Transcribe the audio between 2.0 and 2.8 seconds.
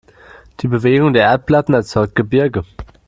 Gebirge.